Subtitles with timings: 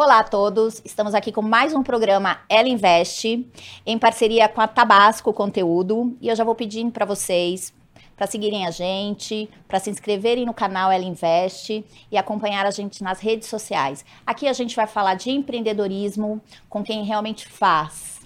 [0.00, 3.50] Olá a todos, estamos aqui com mais um programa Ela Investe,
[3.84, 7.74] em parceria com a Tabasco Conteúdo, e eu já vou pedindo para vocês
[8.16, 13.02] para seguirem a gente, para se inscreverem no canal Ela Investe e acompanhar a gente
[13.02, 14.04] nas redes sociais.
[14.24, 18.20] Aqui a gente vai falar de empreendedorismo com quem realmente faz.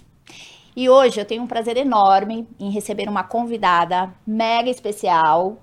[0.76, 5.56] E hoje eu tenho um prazer enorme em receber uma convidada mega especial,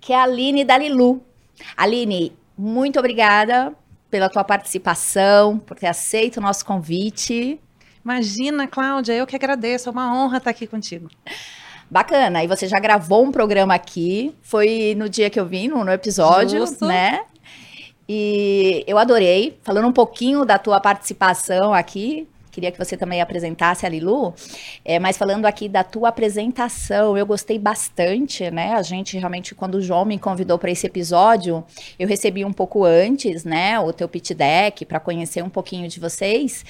[0.00, 1.22] que é a Aline Dalilu.
[1.76, 3.72] Aline, muito obrigada
[4.14, 7.60] pela tua participação, por ter aceito o nosso convite.
[8.04, 11.10] Imagina, Cláudia, eu que agradeço, é uma honra estar aqui contigo.
[11.90, 12.44] Bacana.
[12.44, 14.32] E você já gravou um programa aqui.
[14.40, 16.86] Foi no dia que eu vim, no, no episódio, Justo.
[16.86, 17.24] né?
[18.08, 19.58] E eu adorei.
[19.64, 24.32] Falando um pouquinho da tua participação aqui, queria que você também apresentasse a Lilu,
[24.84, 28.74] é, mas falando aqui da tua apresentação, eu gostei bastante, né?
[28.74, 31.64] A gente realmente, quando o João me convidou para esse episódio,
[31.98, 35.98] eu recebi um pouco antes, né, o teu pitch deck para conhecer um pouquinho de
[35.98, 36.64] vocês,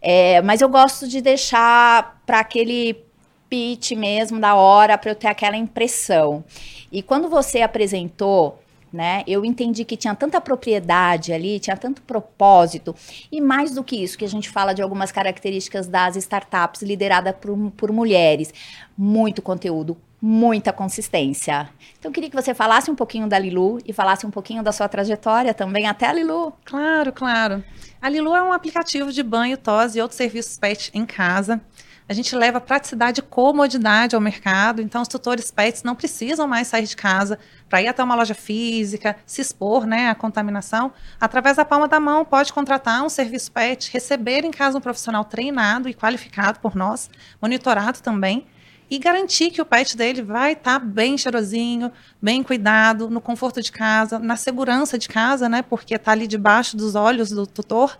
[0.00, 3.04] é, mas eu gosto de deixar para aquele
[3.48, 6.44] pitch mesmo da hora para eu ter aquela impressão.
[6.90, 8.58] E quando você apresentou
[8.92, 9.22] né?
[9.26, 12.94] Eu entendi que tinha tanta propriedade ali, tinha tanto propósito,
[13.30, 17.34] e mais do que isso, que a gente fala de algumas características das startups lideradas
[17.40, 18.52] por, por mulheres,
[18.96, 21.68] muito conteúdo, muita consistência.
[21.98, 24.72] Então, eu queria que você falasse um pouquinho da Lilu e falasse um pouquinho da
[24.72, 26.52] sua trajetória também até a Lilu.
[26.64, 27.64] Claro, claro.
[28.00, 31.60] A Lilu é um aplicativo de banho, tosse e outros serviços pet em casa.
[32.08, 36.68] A gente leva praticidade e comodidade ao mercado, então os tutores pets não precisam mais
[36.68, 37.36] sair de casa
[37.68, 40.92] para ir até uma loja física, se expor né, à contaminação.
[41.20, 45.24] Através da palma da mão, pode contratar um serviço pet, receber em casa um profissional
[45.24, 47.10] treinado e qualificado por nós,
[47.42, 48.46] monitorado também,
[48.88, 51.90] e garantir que o pet dele vai estar tá bem cheirosinho,
[52.22, 55.60] bem cuidado, no conforto de casa, na segurança de casa, né?
[55.60, 57.98] Porque está ali debaixo dos olhos do tutor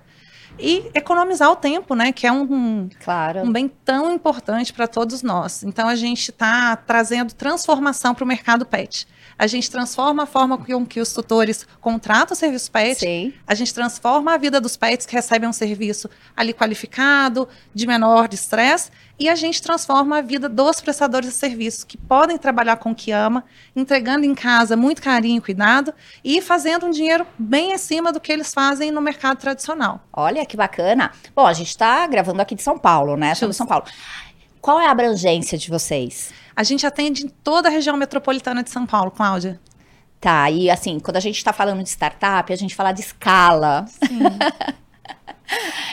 [0.59, 2.13] e economizar o tempo, né?
[2.13, 3.41] Que é um, claro.
[3.41, 5.63] um bem tão importante para todos nós.
[5.63, 9.07] Então a gente está trazendo transformação para o mercado pet.
[9.39, 13.01] A gente transforma a forma com que os tutores contratam o serviço pet.
[13.01, 13.35] Sim.
[13.47, 18.33] A gente transforma a vida dos pets que recebem um serviço ali qualificado, de menor
[18.33, 18.91] estresse.
[19.19, 22.95] E a gente transforma a vida dos prestadores de serviço, que podem trabalhar com o
[22.95, 23.45] que ama,
[23.75, 25.93] entregando em casa muito carinho e cuidado
[26.23, 30.03] e fazendo um dinheiro bem acima do que eles fazem no mercado tradicional.
[30.13, 31.13] Olha que bacana.
[31.35, 33.33] Bom, a gente está gravando aqui de São Paulo, né?
[33.33, 33.85] Estamos em São Paulo.
[34.61, 36.33] Qual é a abrangência de vocês?
[36.55, 39.61] A gente atende em toda a região metropolitana de São Paulo, Cláudia.
[40.21, 43.85] Tá, e assim, quando a gente está falando de startup, a gente fala de escala.
[43.87, 44.19] Sim.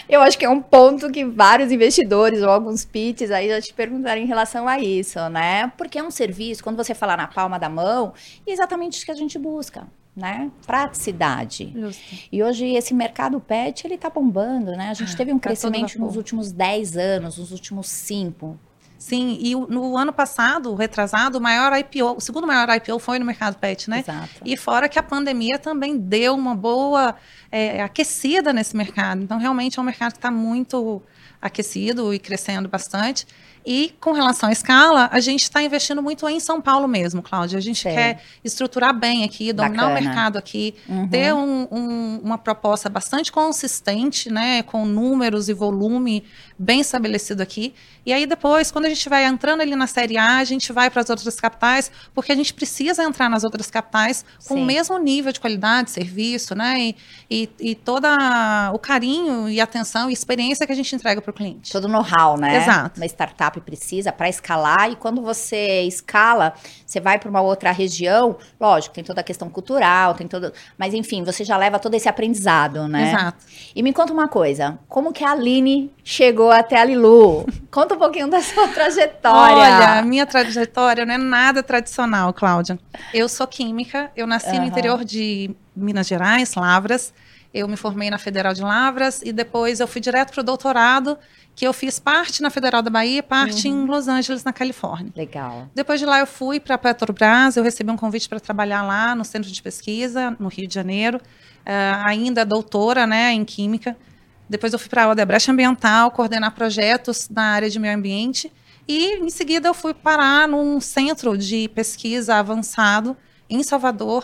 [0.10, 3.74] Eu acho que é um ponto que vários investidores ou alguns pitches aí já te
[3.74, 5.72] perguntaram em relação a isso, né?
[5.78, 8.14] Porque é um serviço, quando você falar na palma da mão,
[8.46, 9.88] é exatamente isso que a gente busca.
[10.16, 10.52] Né?
[10.66, 11.74] Praticidade.
[11.76, 12.02] Justo.
[12.32, 14.90] E hoje esse mercado pet, ele tá bombando, né?
[14.90, 18.60] A gente ah, teve um tá crescimento nos últimos 10 anos, nos últimos 5.
[19.04, 23.26] Sim, e no ano passado, retrasado, o maior IPO, o segundo maior IPO foi no
[23.26, 24.00] mercado pet, né?
[24.00, 24.30] Exato.
[24.46, 27.14] E fora que a pandemia também deu uma boa
[27.52, 29.22] é, aquecida nesse mercado.
[29.22, 31.02] Então, realmente é um mercado que está muito
[31.42, 33.28] aquecido e crescendo bastante.
[33.66, 37.58] E com relação à escala, a gente está investindo muito em São Paulo mesmo, Cláudia.
[37.58, 40.00] A gente quer estruturar bem aqui, dominar Bacana.
[40.00, 41.08] o mercado aqui, uhum.
[41.08, 46.24] ter um, um, uma proposta bastante consistente, né, com números e volume
[46.58, 47.74] bem estabelecido aqui.
[48.06, 50.90] E aí depois, quando a gente vai entrando ali na série A, a gente vai
[50.90, 54.62] para as outras capitais, porque a gente precisa entrar nas outras capitais com Sim.
[54.62, 56.80] o mesmo nível de qualidade, serviço, né?
[56.80, 56.96] E,
[57.30, 58.08] e, e todo
[58.74, 61.72] o carinho e atenção e experiência que a gente entrega para o cliente.
[61.72, 62.58] Todo know-how, né?
[62.58, 63.00] Exato.
[63.00, 66.54] Uma startup precisa para escalar e quando você escala,
[66.86, 70.94] você vai para uma outra região, lógico, tem toda a questão cultural, tem todo, mas
[70.94, 73.10] enfim, você já leva todo esse aprendizado, né?
[73.10, 73.46] Exato.
[73.76, 77.46] E me conta uma coisa, como que a Aline chegou até a Lilu?
[77.72, 79.56] Conta um pouquinho da sua trajetória.
[79.56, 82.78] Olha, a minha trajetória não é nada tradicional, Cláudia.
[83.14, 84.62] Eu sou química, eu nasci uhum.
[84.62, 87.14] no interior de Minas Gerais, Lavras.
[87.54, 91.20] Eu me formei na Federal de Lavras e depois eu fui direto para o doutorado,
[91.56, 93.84] que eu fiz parte na Federal da Bahia, parte uhum.
[93.84, 95.14] em Los Angeles, na Califórnia.
[95.16, 95.70] Legal.
[95.76, 99.14] Depois de lá eu fui para a Petrobras, eu recebi um convite para trabalhar lá
[99.14, 103.96] no centro de pesquisa, no Rio de Janeiro, uh, ainda doutora né, em Química.
[104.50, 108.52] Depois eu fui para a Odebrecht Ambiental, coordenar projetos na área de meio ambiente.
[108.88, 113.16] E em seguida eu fui parar num centro de pesquisa avançado
[113.50, 114.24] em Salvador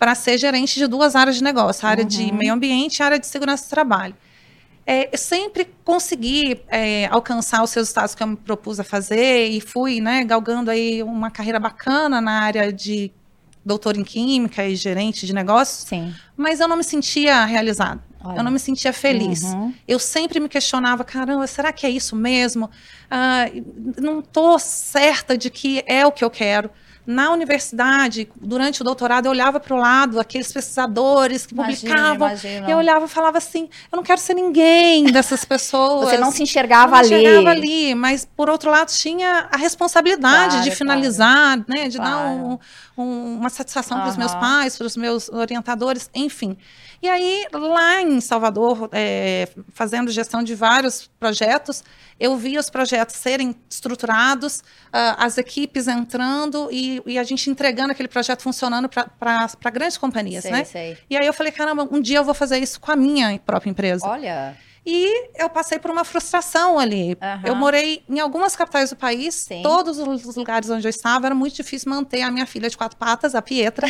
[0.00, 2.08] para ser gerente de duas áreas de negócio, a área uhum.
[2.08, 4.16] de meio ambiente e a área de segurança do trabalho.
[4.86, 9.60] É, eu sempre consegui é, alcançar os resultados que eu me propus a fazer e
[9.60, 13.12] fui né, galgando aí uma carreira bacana na área de
[13.62, 16.14] doutor em química e gerente de negócios, Sim.
[16.34, 18.02] mas eu não me sentia realizada.
[18.24, 18.38] Olha.
[18.38, 19.42] Eu não me sentia feliz.
[19.42, 19.74] Uhum.
[19.86, 22.70] Eu sempre me questionava, caramba, será que é isso mesmo?
[23.10, 23.44] Ah,
[24.00, 26.70] não estou certa de que é o que eu quero.
[27.06, 32.28] Na universidade, durante o doutorado, eu olhava para o lado, aqueles pesquisadores que imagina, publicavam.
[32.28, 32.70] Imagina.
[32.70, 36.10] Eu olhava e falava assim: eu não quero ser ninguém dessas pessoas.
[36.10, 37.10] Você não se enxergava ali.
[37.10, 41.64] Não enxergava ali, mas por outro lado, tinha a responsabilidade claro, de finalizar, claro.
[41.68, 42.10] né, de claro.
[42.10, 42.58] dar um,
[42.96, 44.02] um, uma satisfação uhum.
[44.02, 46.56] para os meus pais, para os meus orientadores, enfim.
[47.02, 51.82] E aí, lá em Salvador, é, fazendo gestão de vários projetos,
[52.18, 57.92] eu vi os projetos serem estruturados, uh, as equipes entrando e, e, a gente entregando
[57.92, 60.64] aquele projeto funcionando para grandes companhias, sei, né?
[60.64, 60.98] Sei.
[61.08, 63.70] E aí eu falei, caramba, um dia eu vou fazer isso com a minha própria
[63.70, 64.06] empresa.
[64.06, 64.54] Olha.
[64.84, 67.12] E eu passei por uma frustração ali.
[67.12, 67.42] Uhum.
[67.44, 69.62] Eu morei em algumas capitais do país, Sim.
[69.62, 72.98] todos os lugares onde eu estava, era muito difícil manter a minha filha de quatro
[72.98, 73.88] patas, a Pietra,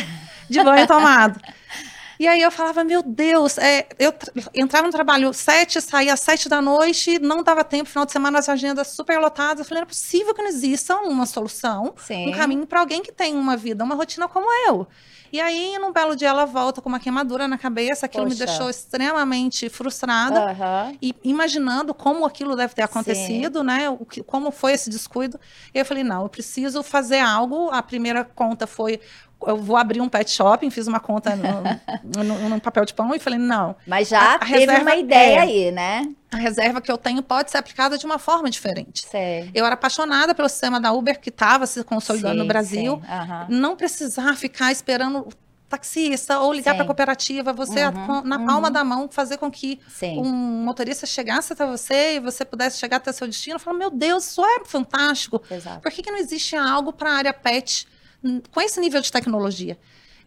[0.49, 1.39] de banho tomado.
[2.21, 4.13] E aí eu falava, meu Deus, é, eu
[4.53, 8.37] entrava no trabalho sete, saía às sete da noite, não dava tempo, final de semana
[8.37, 9.57] as agendas super lotadas.
[9.57, 12.29] Eu falei, não é possível que não exista uma solução, Sim.
[12.29, 14.87] um caminho para alguém que tem uma vida, uma rotina como eu.
[15.33, 18.37] E aí, num belo dia, ela volta com uma queimadura na cabeça, aquilo Poxa.
[18.37, 20.41] me deixou extremamente frustrada.
[20.41, 20.97] Uhum.
[21.01, 23.65] E imaginando como aquilo deve ter acontecido, Sim.
[23.65, 23.89] né?
[23.89, 25.39] O que, como foi esse descuido.
[25.73, 27.69] E eu falei, não, eu preciso fazer algo.
[27.71, 28.99] A primeira conta foi
[29.47, 33.13] eu vou abrir um pet shopping, fiz uma conta no, no, no papel de pão
[33.13, 33.75] e falei, não.
[33.85, 36.09] Mas já a, a teve uma ideia é, aí, né?
[36.31, 39.05] A reserva que eu tenho pode ser aplicada de uma forma diferente.
[39.07, 39.49] Sei.
[39.53, 42.93] Eu era apaixonada pelo sistema da Uber que estava se consolidando sim, no Brasil.
[42.93, 43.45] Uhum.
[43.49, 45.27] Não precisar ficar esperando
[45.71, 48.73] taxista ou ligar para a cooperativa, você uhum, na palma uhum.
[48.73, 50.19] da mão fazer com que Sim.
[50.19, 53.55] um motorista chegasse até você e você pudesse chegar até seu destino.
[53.55, 55.41] Eu falo, meu Deus, isso é fantástico.
[55.49, 55.79] Exato.
[55.79, 57.87] Por que, que não existe algo para a área pet
[58.51, 59.77] com esse nível de tecnologia.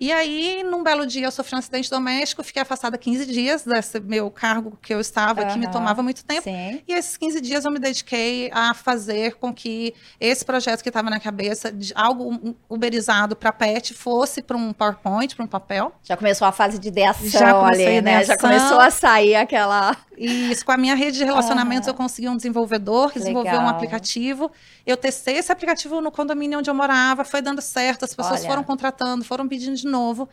[0.01, 4.01] E aí, num belo dia, eu sofri um acidente doméstico, fiquei afastada 15 dias desse
[4.01, 5.49] meu cargo que eu estava, uhum.
[5.49, 6.43] que me tomava muito tempo.
[6.43, 6.83] Sim.
[6.87, 11.09] E esses 15 dias eu me dediquei a fazer com que esse projeto que estava
[11.11, 15.93] na cabeça, de algo uberizado para pet, fosse para um PowerPoint, para um papel.
[16.03, 18.25] Já começou a fase de ideação Já ali, né?
[18.25, 19.97] Já começou a sair aquela.
[20.17, 21.95] E isso, com a minha rede de relacionamentos, uhum.
[21.95, 24.51] eu consegui um desenvolvedor, desenvolveu um aplicativo.
[24.87, 28.49] Eu testei esse aplicativo no condomínio onde eu morava, foi dando certo, as pessoas Olha.
[28.49, 30.29] foram contratando, foram pedindo de novo.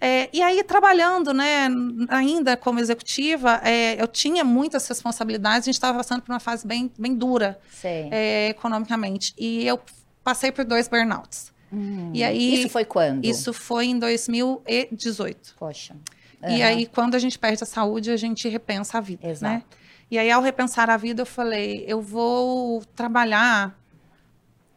[0.00, 1.68] É, e aí, trabalhando, né,
[2.08, 6.66] ainda como executiva, é, eu tinha muitas responsabilidades, a gente estava passando por uma fase
[6.66, 9.34] bem, bem dura é, economicamente.
[9.36, 9.80] E eu
[10.22, 11.52] passei por dois burnouts.
[11.72, 13.24] Hum, e aí, isso foi quando?
[13.24, 15.56] Isso foi em 2018.
[15.58, 15.96] Poxa.
[16.42, 16.56] Uhum.
[16.56, 19.32] E aí, quando a gente perde a saúde, a gente repensa a vida, né?
[19.32, 19.54] Exato.
[19.54, 19.62] né?
[20.10, 23.76] E aí, ao repensar a vida, eu falei, eu vou trabalhar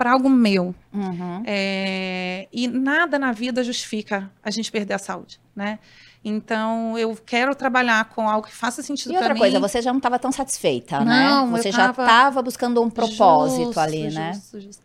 [0.02, 0.74] para algo meu.
[0.92, 1.44] Uhum.
[1.46, 5.78] É, e nada na vida justifica a gente perder a saúde, né?
[6.26, 9.26] Então, eu quero trabalhar com algo que faça sentido para mim.
[9.26, 11.30] E outra coisa, você já não estava tão satisfeita, né?
[11.30, 11.58] não, né?
[11.58, 14.42] Você já estava buscando um propósito justo, ali, né?
[14.52, 14.82] Justo.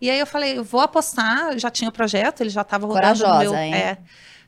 [0.00, 3.02] E aí eu falei, eu vou apostar, já tinha o projeto, ele já estava rodando
[3.02, 3.74] Corajosa, meu, hein?
[3.74, 3.98] É,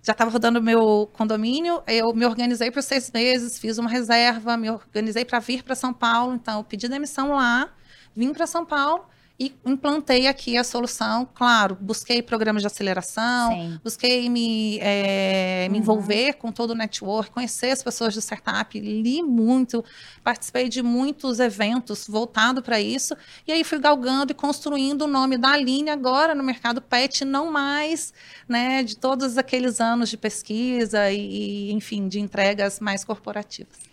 [0.03, 4.71] já estava rodando meu condomínio, eu me organizei por seis meses, fiz uma reserva, me
[4.71, 7.69] organizei para vir para São Paulo, então eu pedi demissão lá,
[8.17, 9.05] vim para São Paulo
[9.39, 11.29] e implantei aqui a solução.
[11.35, 13.81] Claro, busquei programas de aceleração, Sim.
[13.85, 15.83] busquei me, é, me uhum.
[15.83, 19.85] envolver com todo o network, conhecer as pessoas do startup, li muito,
[20.25, 23.15] participei de muitos eventos voltado para isso,
[23.47, 27.53] e aí fui galgando e construindo o nome da Aline agora no mercado pet, não
[27.53, 28.15] mais
[28.49, 33.86] né, de todos aqueles anos de pesquisa e, e enfim, de entregas mais corporativas.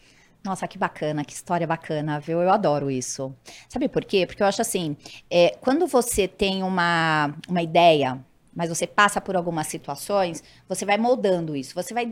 [0.43, 2.41] Nossa, que bacana, que história bacana, viu?
[2.41, 3.33] Eu adoro isso.
[3.69, 4.25] Sabe por quê?
[4.25, 4.97] Porque eu acho assim,
[5.29, 8.19] é, quando você tem uma, uma ideia,
[8.53, 12.05] mas você passa por algumas situações, você vai moldando isso, você vai,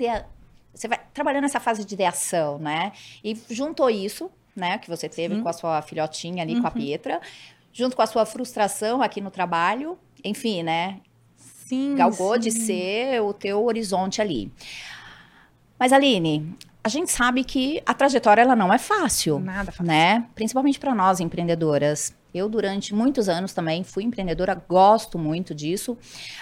[0.74, 2.94] você vai trabalhando essa fase de ideação, né?
[3.22, 5.44] E juntou isso, né, que você teve Sim.
[5.44, 6.62] com a sua filhotinha ali, uhum.
[6.62, 6.76] com a uhum.
[6.76, 7.22] Pietra,
[7.74, 11.00] junto com a sua frustração aqui no trabalho, enfim, né?
[11.36, 12.40] Sim, Galgou sim.
[12.40, 14.52] de ser o teu horizonte ali.
[15.82, 19.84] Mas, Aline, a gente sabe que a trajetória ela não é fácil, Nada fácil.
[19.84, 20.28] né?
[20.36, 22.16] Principalmente para nós empreendedoras.
[22.32, 25.98] Eu durante muitos anos também fui empreendedora, gosto muito disso,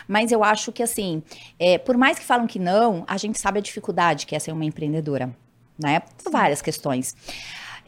[0.05, 1.23] mas eu acho que assim,
[1.57, 4.51] é, por mais que falam que não, a gente sabe a dificuldade que é ser
[4.51, 5.33] uma empreendedora,
[5.81, 6.01] né?
[6.21, 7.15] Por várias questões.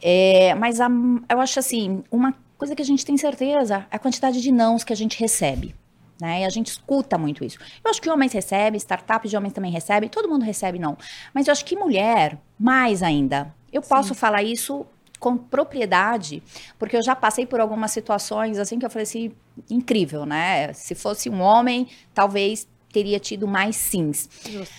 [0.00, 0.88] É, mas a,
[1.28, 4.84] eu acho assim, uma coisa que a gente tem certeza é a quantidade de nãos
[4.84, 5.74] que a gente recebe.
[6.22, 6.42] Né?
[6.42, 7.58] E a gente escuta muito isso.
[7.84, 10.96] Eu acho que homens recebem, startups de homens também recebem, todo mundo recebe, não.
[11.34, 13.52] Mas eu acho que mulher, mais ainda.
[13.72, 13.88] Eu Sim.
[13.88, 14.86] posso falar isso
[15.18, 16.40] com propriedade,
[16.78, 19.32] porque eu já passei por algumas situações assim que eu falei assim,
[19.68, 20.72] incrível, né?
[20.74, 24.30] Se fosse um homem, talvez teria tido mais sims.
[24.48, 24.72] Justo.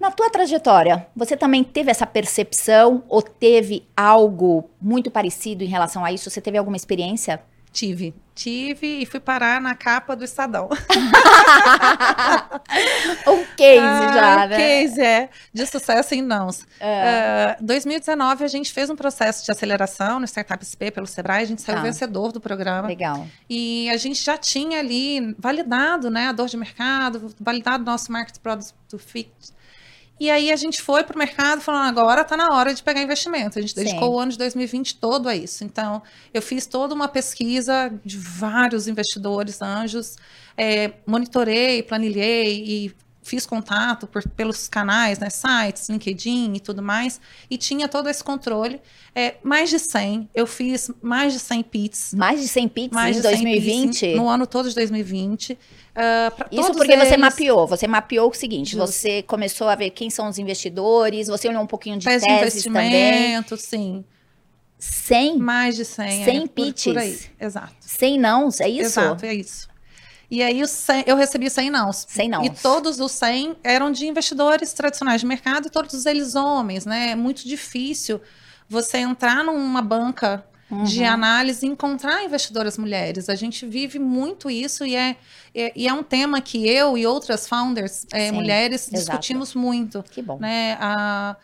[0.00, 6.04] Na tua trajetória, você também teve essa percepção ou teve algo muito parecido em relação
[6.04, 6.28] a isso?
[6.28, 7.40] Você teve alguma experiência?
[7.72, 8.14] Tive.
[8.34, 10.68] Tive e fui parar na capa do Estadão.
[13.26, 14.56] um case ah, já, né?
[14.56, 15.28] case, é.
[15.52, 16.64] De sucesso em nãos.
[16.78, 17.56] É.
[17.60, 21.42] Uh, 2019, a gente fez um processo de aceleração no Startup SP pelo Sebrae.
[21.42, 21.82] A gente saiu tá.
[21.82, 22.86] vencedor do programa.
[22.86, 23.26] Legal.
[23.50, 28.38] E a gente já tinha ali validado né, a dor de mercado, validado nosso market
[28.38, 29.57] product fit
[30.20, 33.00] e aí a gente foi para o mercado falando, agora está na hora de pegar
[33.02, 33.58] investimento.
[33.58, 34.14] A gente dedicou Sim.
[34.14, 35.64] o ano de 2020 todo a isso.
[35.64, 36.02] Então,
[36.34, 40.16] eu fiz toda uma pesquisa de vários investidores, anjos,
[40.56, 42.94] é, monitorei, planilhei e
[43.28, 47.20] fiz contato por, pelos canais, né, sites, LinkedIn e tudo mais,
[47.50, 48.80] e tinha todo esse controle.
[49.14, 52.14] É, mais de 100, eu fiz mais de 100 PITs.
[52.14, 54.00] Mais de 100 PITs mais em 2020?
[54.00, 55.52] PITs, no ano todo de 2020.
[55.52, 55.56] Uh,
[56.52, 57.08] Isso porque eles...
[57.08, 58.86] você mapeou, você mapeou o seguinte, Justo.
[58.86, 62.62] você começou a ver quem são os investidores, você olhou um pouquinho de Pés teses
[62.62, 63.58] de investimento, também.
[63.58, 64.04] sim.
[64.78, 65.38] 100?
[65.38, 66.24] Mais de 100.
[66.24, 66.84] 100 é, pitches?
[66.84, 67.74] Por, por aí, exato.
[67.80, 69.00] 100 não, é isso?
[69.00, 69.67] Exato, é isso.
[70.30, 71.92] E aí 100, eu recebi 100 não.
[71.92, 72.44] 100 não.
[72.44, 77.10] E todos os 100 eram de investidores tradicionais de mercado e todos eles homens, né?
[77.12, 78.20] É muito difícil
[78.68, 80.84] você entrar numa banca uhum.
[80.84, 83.28] de análise e encontrar investidoras mulheres.
[83.28, 85.16] A gente vive muito isso e é,
[85.54, 88.98] é, e é um tema que eu e outras founders é, mulheres exato.
[88.98, 90.04] discutimos muito.
[90.10, 90.38] Que bom.
[90.38, 90.76] Né?
[90.80, 91.36] A,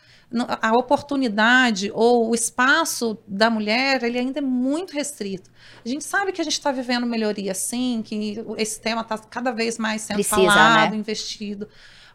[0.61, 5.49] a oportunidade ou o espaço da mulher ele ainda é muito restrito.
[5.85, 9.51] A gente sabe que a gente está vivendo melhoria, sim, que esse tema está cada
[9.51, 10.97] vez mais sendo Precisa, falado, né?
[10.97, 11.67] investido.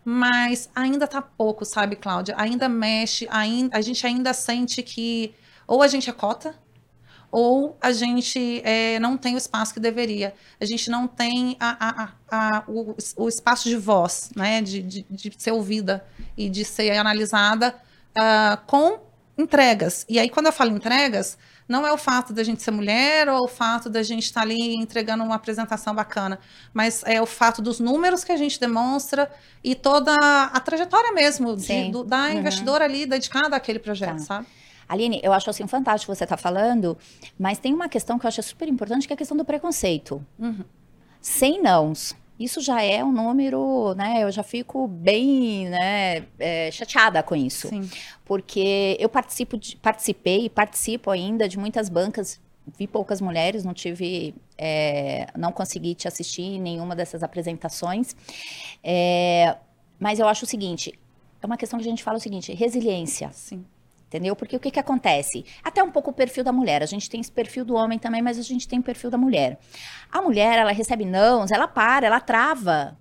[0.05, 2.35] Mas ainda está pouco, sabe, Cláudia?
[2.39, 5.35] Ainda mexe, ainda, a gente ainda sente que
[5.67, 6.55] ou a gente é cota,
[7.31, 10.35] ou a gente é, não tem o espaço que deveria.
[10.61, 14.61] A gente não tem a, a, a, o, o, espaço de voz, né?
[14.61, 16.05] De, de, de, ser ouvida
[16.37, 17.81] e de ser analisada
[18.19, 19.01] uh, com
[19.37, 20.05] entregas.
[20.09, 21.39] E aí, quando eu falo entregas,
[21.69, 24.75] não é o fato da gente ser mulher ou o fato da gente estar ali
[24.75, 26.39] entregando uma apresentação bacana,
[26.75, 29.31] mas é o fato dos números que a gente demonstra
[29.63, 32.39] e toda a trajetória mesmo de, do, da uhum.
[32.39, 34.25] investidora ali dedicada àquele projeto, tá.
[34.25, 34.47] sabe?
[34.89, 36.99] Aline, eu acho assim fantástico você estar tá falando,
[37.39, 40.25] mas tem uma questão que eu acho super importante, que é a questão do preconceito.
[40.37, 40.65] Uhum.
[41.21, 44.25] Sem nãos isso já é um número, né?
[44.25, 47.69] Eu já fico bem né, é, chateada com isso.
[47.69, 47.89] Sim.
[48.25, 52.41] Porque eu participo de, participei e participo ainda de muitas bancas.
[52.79, 54.35] Vi poucas mulheres, não tive.
[54.57, 58.17] É, não consegui te assistir em nenhuma dessas apresentações.
[58.83, 59.57] É,
[59.99, 60.99] mas eu acho o seguinte:
[61.43, 63.31] é uma questão que a gente fala o seguinte: resiliência.
[63.33, 63.65] Sim
[64.11, 64.35] entendeu?
[64.35, 65.45] Porque o que, que acontece?
[65.63, 66.83] Até um pouco o perfil da mulher.
[66.83, 69.17] A gente tem esse perfil do homem também, mas a gente tem o perfil da
[69.17, 69.57] mulher.
[70.11, 72.99] A mulher, ela recebe nãos, ela para, ela trava.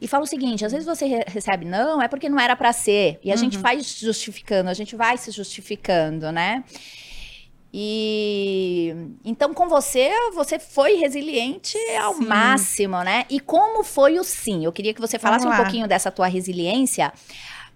[0.00, 2.72] E fala o seguinte, às vezes você re recebe não, é porque não era para
[2.72, 3.20] ser.
[3.22, 3.40] E a uhum.
[3.40, 6.64] gente vai justificando, a gente vai se justificando, né?
[7.74, 12.24] E então com você, você foi resiliente ao sim.
[12.24, 13.26] máximo, né?
[13.28, 14.64] E como foi o sim?
[14.64, 17.12] Eu queria que você falasse um pouquinho dessa tua resiliência,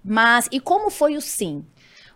[0.03, 1.67] mas e como foi o sim?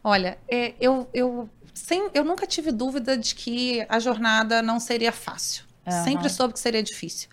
[0.05, 5.11] Olha, é, eu, eu, sem, eu nunca tive dúvida de que a jornada não seria
[5.11, 5.65] fácil.
[5.87, 6.05] Uhum.
[6.05, 7.29] Sempre soube que seria difícil.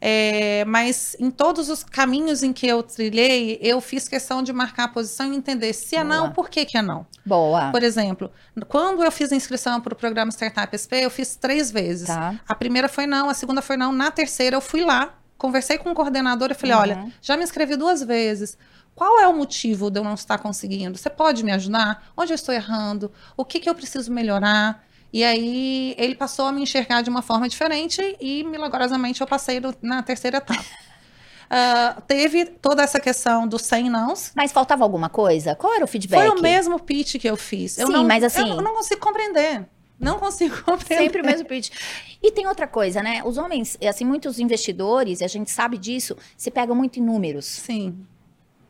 [0.00, 4.84] É, mas em todos os caminhos em que eu trilhei, eu fiz questão de marcar
[4.84, 6.16] a posição e entender se é Boa.
[6.16, 7.06] não, por que, que é não.
[7.24, 7.70] Boa.
[7.70, 8.30] Por exemplo,
[8.68, 12.08] quando eu fiz a inscrição para o programa Startup SP, eu fiz três vezes.
[12.08, 12.34] Tá.
[12.46, 15.90] A primeira foi não, a segunda foi não, na terceira eu fui lá, conversei com
[15.90, 16.82] o coordenador e falei: uhum.
[16.82, 18.56] olha, já me inscrevi duas vezes.
[18.96, 20.96] Qual é o motivo de eu não estar conseguindo?
[20.96, 22.10] Você pode me ajudar?
[22.16, 23.12] Onde eu estou errando?
[23.36, 24.82] O que, que eu preciso melhorar?
[25.12, 29.60] E aí ele passou a me enxergar de uma forma diferente e milagrosamente eu passei
[29.60, 30.64] do, na terceira etapa.
[30.64, 34.32] Uh, teve toda essa questão dos 100 nãos.
[34.34, 35.54] Mas faltava alguma coisa?
[35.54, 36.18] Qual era o feedback?
[36.18, 37.72] Foi o mesmo pitch que eu fiz.
[37.72, 38.48] Sim, eu não, mas assim...
[38.48, 39.66] Eu não consigo compreender.
[40.00, 41.04] Não consigo compreender.
[41.04, 41.70] Sempre o mesmo pitch.
[42.22, 43.20] E tem outra coisa, né?
[43.26, 47.44] Os homens, assim, muitos investidores, e a gente sabe disso, se pegam muito em números.
[47.44, 48.06] Sim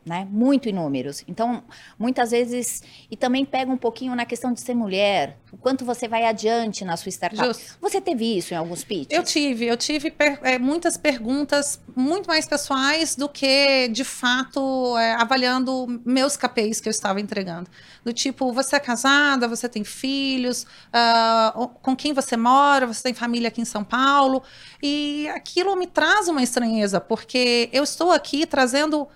[0.07, 0.27] né?
[0.31, 1.23] Muito em números.
[1.27, 1.63] Então,
[1.99, 6.07] muitas vezes, e também pega um pouquinho na questão de ser mulher, o quanto você
[6.07, 7.45] vai adiante na sua startup.
[7.45, 7.77] Justo.
[7.81, 9.07] Você teve isso em alguns pitches?
[9.11, 14.97] Eu tive, eu tive per, é, muitas perguntas muito mais pessoais do que, de fato,
[14.97, 17.69] é, avaliando meus KPIs que eu estava entregando.
[18.03, 23.13] Do tipo, você é casada, você tem filhos, uh, com quem você mora, você tem
[23.13, 24.41] família aqui em São Paulo,
[24.81, 29.07] e aquilo me traz uma estranheza, porque eu estou aqui trazendo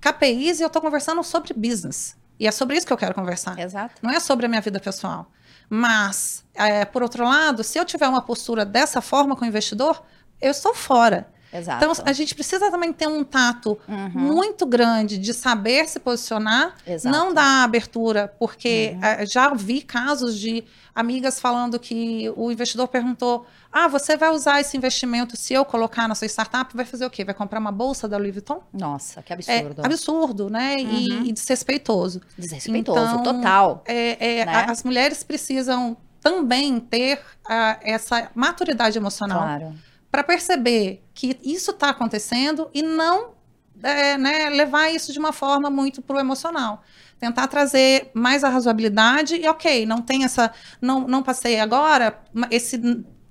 [0.00, 2.16] KPIs e eu estou conversando sobre business.
[2.38, 3.58] E é sobre isso que eu quero conversar.
[3.58, 3.94] Exato.
[4.02, 5.30] Não é sobre a minha vida pessoal.
[5.68, 10.02] Mas, é, por outro lado, se eu tiver uma postura dessa forma com o investidor,
[10.40, 11.28] eu estou fora.
[11.52, 11.84] Exato.
[11.84, 14.10] Então, a gente precisa também ter um tato uhum.
[14.14, 17.16] muito grande de saber se posicionar, Exato.
[17.16, 19.26] não dar abertura, porque uhum.
[19.26, 20.64] já vi casos de
[20.94, 26.06] amigas falando que o investidor perguntou: ah, você vai usar esse investimento se eu colocar
[26.06, 26.74] na sua startup?
[26.76, 27.24] Vai fazer o quê?
[27.24, 28.62] Vai comprar uma bolsa da Louis Vuitton?
[28.72, 29.82] Nossa, que absurdo.
[29.82, 30.76] É absurdo, né?
[30.76, 30.90] Uhum.
[30.90, 32.20] E, e, desrespeitoso.
[32.38, 33.82] Desrespeitoso, então, total.
[33.86, 34.66] É, é, né?
[34.68, 39.38] As mulheres precisam também ter uh, essa maturidade emocional.
[39.38, 43.34] Claro para perceber que isso está acontecendo e não
[43.82, 46.82] é, né, levar isso de uma forma muito pro emocional.
[47.18, 50.52] Tentar trazer mais a razoabilidade e, ok, não tem essa.
[50.80, 52.80] Não, não passei agora, esse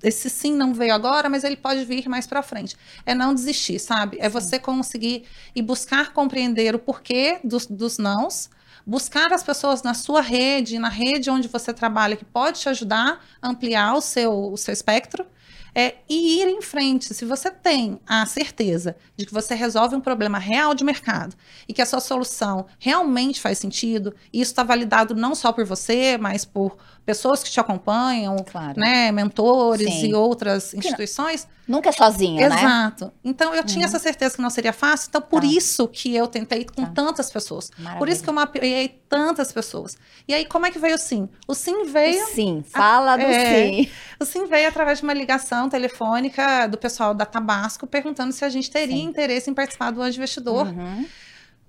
[0.02, 2.74] esse sim não veio agora, mas ele pode vir mais para frente.
[3.04, 4.16] É não desistir, sabe?
[4.18, 8.48] É você conseguir e buscar compreender o porquê dos, dos nãos,
[8.86, 13.22] buscar as pessoas na sua rede, na rede onde você trabalha, que pode te ajudar
[13.42, 15.26] a ampliar o seu, o seu espectro
[15.74, 17.12] é, e ir em frente.
[17.14, 21.34] Se você tem a certeza de que você resolve um problema real de mercado
[21.68, 25.64] e que a sua solução realmente faz sentido, e isso está validado não só por
[25.64, 26.76] você, mas por
[27.10, 28.78] pessoas que te acompanham, claro.
[28.78, 30.10] né, mentores Sim.
[30.10, 31.48] e outras instituições.
[31.66, 32.62] Nunca é sozinha, Exato.
[32.62, 32.68] né?
[32.68, 33.12] Exato.
[33.24, 33.88] Então eu tinha uhum.
[33.88, 35.46] essa certeza que não seria fácil, então por tá.
[35.48, 36.92] isso que eu tentei com tá.
[36.94, 37.70] tantas pessoas.
[37.76, 37.98] Maravilha.
[37.98, 39.98] Por isso que eu mapeei tantas pessoas.
[40.26, 41.28] E aí como é que veio o sim?
[41.48, 43.90] O sim veio Sim, fala a, do é, sim.
[44.20, 48.48] O sim veio através de uma ligação telefônica do pessoal da Tabasco perguntando se a
[48.48, 49.02] gente teria sim.
[49.02, 50.68] interesse em participar do Anjo Investidor.
[50.68, 51.06] Uhum.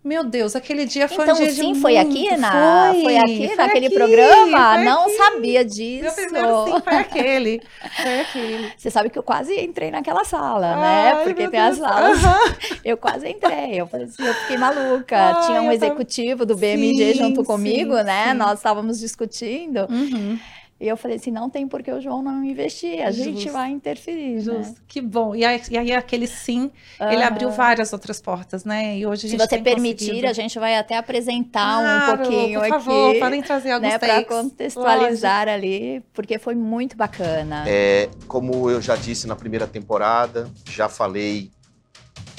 [0.04, 3.18] Meu Deus, aquele dia foi então, um dia sim, de foi aqui na, foi, foi
[3.18, 4.78] aqui foi naquele aqui, programa.
[4.80, 5.16] Não aqui.
[5.16, 6.04] sabia disso.
[6.04, 7.62] Meu primeiro sim foi aquele.
[8.02, 8.74] Foi aquele.
[8.76, 11.12] Você sabe que eu quase entrei naquela sala, né?
[11.12, 11.24] Ai, né?
[11.24, 12.18] Porque tem as salas.
[12.24, 12.80] Uhum.
[12.84, 13.80] Eu quase entrei.
[13.80, 15.16] Eu assim, eu fiquei maluca.
[15.16, 16.46] Ai, Tinha um executivo tava...
[16.48, 18.34] do BMG sim, junto comigo, sim, né?
[18.34, 19.86] Nós estávamos discutindo.
[19.90, 20.40] Uhum.
[20.82, 23.24] E eu falei assim, não tem por que o João não investir, a Justo.
[23.24, 24.38] gente vai interferir.
[24.38, 24.42] Né?
[24.42, 24.72] Justo.
[24.72, 24.76] Né?
[24.88, 25.36] Que bom.
[25.36, 27.12] E aí, e aí aquele sim, uhum.
[27.12, 28.98] ele abriu várias outras portas, né?
[28.98, 30.28] E hoje a gente Se você permitir, conseguido...
[30.28, 33.20] a gente vai até apresentar claro, um pouquinho por favor, aqui.
[33.20, 35.52] podem trazer alguns né, Para contextualizar Pode.
[35.52, 37.64] ali, porque foi muito bacana.
[37.68, 41.52] É, como eu já disse na primeira temporada, já falei,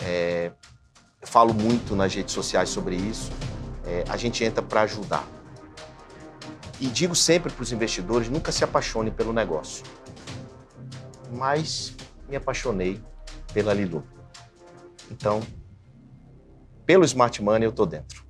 [0.04, 0.50] é,
[1.22, 3.30] falo muito nas redes sociais sobre isso.
[3.86, 5.24] É, a gente entra para ajudar
[6.82, 9.84] e digo sempre para os investidores: nunca se apaixone pelo negócio.
[11.30, 11.94] Mas
[12.28, 13.00] me apaixonei
[13.54, 14.04] pela Lilu.
[15.08, 15.40] Então,
[16.84, 18.24] pelo Smart Money eu estou dentro.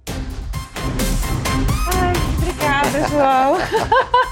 [1.94, 3.56] Ai, obrigada, João.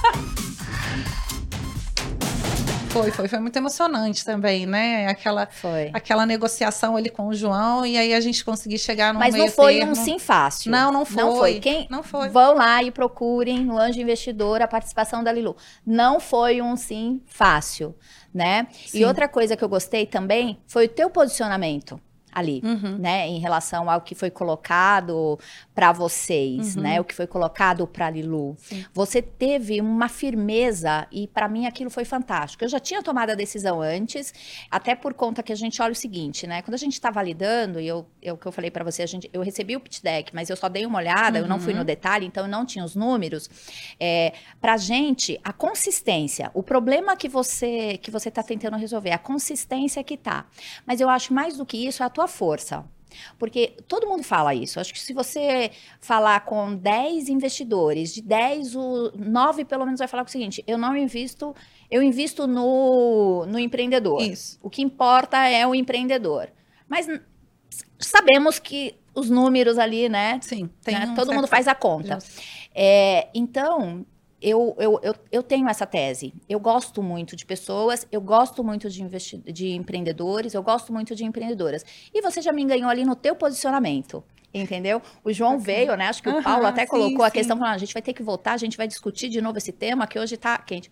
[2.91, 5.07] Foi, foi, foi muito emocionante também, né?
[5.07, 5.91] Aquela, foi.
[5.93, 9.49] aquela negociação ali com o João e aí a gente conseguir chegar no Mas não
[9.49, 9.93] foi termo.
[9.93, 10.73] um sim fácil.
[10.73, 11.23] Não, não foi.
[11.23, 11.61] Não foi.
[11.61, 12.29] Quem não foi.
[12.31, 15.57] Vão lá e procurem no Anjo Investidor a participação da Lilu.
[15.87, 17.95] Não foi um sim fácil,
[18.35, 18.67] né?
[18.87, 18.99] Sim.
[18.99, 22.01] E outra coisa que eu gostei também foi o teu posicionamento
[22.33, 22.99] ali, uhum.
[22.99, 25.39] né, em relação ao que foi colocado
[25.75, 26.83] para vocês, uhum.
[26.83, 28.57] né, o que foi colocado para Lilu.
[28.59, 28.85] Sim.
[28.93, 32.65] Você teve uma firmeza e para mim aquilo foi fantástico.
[32.65, 34.33] Eu já tinha tomado a decisão antes,
[34.71, 37.81] até por conta que a gente olha o seguinte, né, quando a gente está validando
[37.81, 40.35] e eu, eu que eu falei para você, a gente, eu recebi o pitch deck,
[40.35, 41.45] mas eu só dei uma olhada, uhum.
[41.45, 41.85] eu não fui no uhum.
[41.85, 43.49] detalhe, então eu não tinha os números.
[43.99, 49.19] É, para gente a consistência, o problema que você que você está tentando resolver, a
[49.19, 50.47] consistência que tá.
[50.87, 52.85] Mas eu acho mais do que isso a tua tua força.
[53.39, 54.79] Porque todo mundo fala isso.
[54.79, 60.07] Acho que se você falar com 10 investidores, de 10, o 9 pelo menos vai
[60.07, 61.55] falar o seguinte: eu não invisto,
[61.91, 64.23] eu invisto no, no empreendedor.
[64.23, 64.59] Isso.
[64.63, 66.51] O que importa é o empreendedor.
[66.89, 67.09] Mas
[67.99, 70.39] sabemos que os números ali, né?
[70.41, 72.19] Sim, né, um todo mundo faz a conta.
[72.73, 74.07] É, então,
[74.41, 76.33] eu, eu, eu, eu, tenho essa tese.
[76.49, 79.07] Eu gosto muito de pessoas, eu gosto muito de,
[79.53, 81.85] de empreendedores, eu gosto muito de empreendedoras.
[82.13, 84.25] E você já me ganhou ali no teu posicionamento.
[84.53, 85.01] Entendeu?
[85.23, 85.65] O João okay.
[85.65, 86.09] veio, né?
[86.09, 88.03] Acho que uhum, o Paulo até sim, colocou a questão, falando, ah, a gente vai
[88.03, 90.91] ter que voltar, a gente vai discutir de novo esse tema que hoje está quente.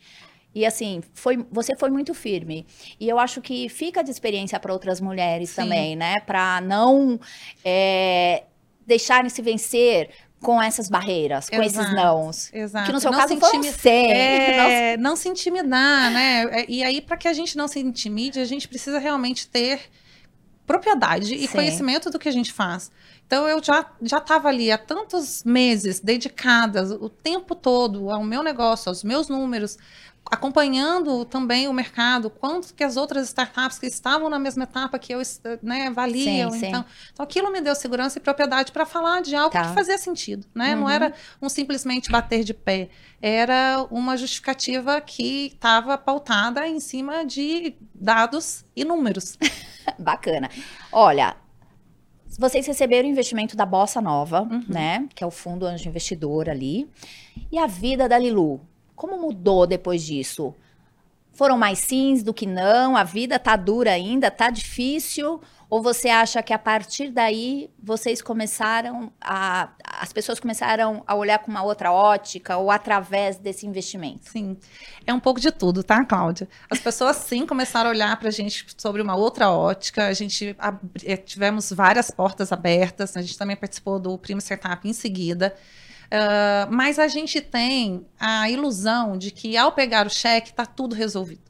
[0.54, 2.66] E assim, foi, você foi muito firme.
[3.00, 5.56] E eu acho que fica de experiência para outras mulheres sim.
[5.56, 6.20] também, né?
[6.20, 7.18] Para não
[7.64, 8.44] é,
[8.86, 12.50] deixarem se vencer com essas barreiras, com esses nãos.
[12.52, 12.86] Exato.
[12.86, 14.12] Que no seu não caso foram 100.
[14.12, 16.44] É, não se intimidar, né?
[16.50, 19.80] É, e aí, para que a gente não se intimide, a gente precisa realmente ter
[20.66, 21.54] propriedade e Sim.
[21.54, 22.90] conhecimento do que a gente faz.
[23.26, 28.42] Então, eu já já estava ali há tantos meses dedicadas o tempo todo ao meu
[28.42, 29.76] negócio, aos meus números,
[30.30, 35.12] acompanhando também o mercado, quanto que as outras startups que estavam na mesma etapa que
[35.12, 35.20] eu
[35.62, 36.50] né, valiam.
[36.50, 37.12] Sim, então, sim.
[37.12, 39.68] então, aquilo me deu segurança e propriedade para falar de algo tá.
[39.68, 40.46] que fazia sentido.
[40.54, 40.74] Né?
[40.74, 40.82] Uhum.
[40.82, 42.88] Não era um simplesmente bater de pé,
[43.20, 49.36] era uma justificativa que estava pautada em cima de dados e números.
[49.98, 50.50] Bacana.
[50.92, 51.36] Olha,
[52.38, 54.64] vocês receberam o investimento da Bossa Nova, Uhum.
[54.68, 55.08] né?
[55.14, 56.88] Que é o fundo anjo investidor ali.
[57.50, 58.60] E a vida da Lilu?
[58.98, 60.52] Como mudou depois disso?
[61.32, 62.96] Foram mais sims do que não?
[62.96, 64.28] A vida tá dura ainda?
[64.28, 65.40] Tá difícil?
[65.70, 69.68] Ou você acha que a partir daí vocês começaram a.
[69.84, 74.30] As pessoas começaram a olhar com uma outra ótica ou através desse investimento?
[74.30, 74.56] Sim,
[75.06, 76.48] é um pouco de tudo, tá, Cláudia?
[76.68, 80.08] As pessoas sim começaram a olhar para a gente sobre uma outra ótica.
[80.08, 80.56] A gente
[81.04, 83.16] eh, tivemos várias portas abertas.
[83.16, 85.54] A gente também participou do Primo Startup em seguida.
[86.10, 90.94] Ah, mas a gente tem a ilusão de que ao pegar o cheque está tudo
[90.94, 91.42] resolvido.